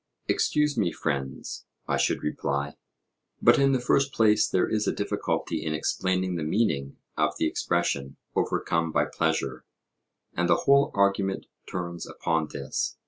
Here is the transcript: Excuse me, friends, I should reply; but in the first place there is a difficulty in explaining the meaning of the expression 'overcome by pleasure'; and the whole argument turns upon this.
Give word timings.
Excuse 0.27 0.79
me, 0.79 0.91
friends, 0.91 1.67
I 1.87 1.97
should 1.97 2.23
reply; 2.23 2.75
but 3.39 3.59
in 3.59 3.71
the 3.71 3.79
first 3.79 4.11
place 4.11 4.47
there 4.49 4.67
is 4.67 4.87
a 4.87 4.91
difficulty 4.91 5.63
in 5.63 5.75
explaining 5.75 6.37
the 6.37 6.43
meaning 6.43 6.97
of 7.15 7.37
the 7.37 7.45
expression 7.45 8.17
'overcome 8.35 8.91
by 8.91 9.05
pleasure'; 9.05 9.63
and 10.33 10.49
the 10.49 10.65
whole 10.65 10.89
argument 10.95 11.45
turns 11.71 12.07
upon 12.07 12.47
this. 12.47 12.97